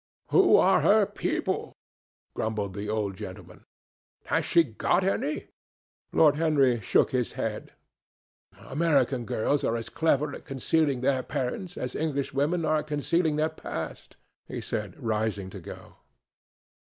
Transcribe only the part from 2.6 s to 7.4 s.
the old gentleman. "Has she got any?" Lord Henry shook his